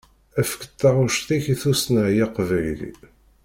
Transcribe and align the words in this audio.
Efk-d 0.41 0.71
taɣect-ik 0.81 1.45
i 1.53 1.55
tussna, 1.61 2.01
ay 2.09 2.17
aqbayli. 2.25 2.91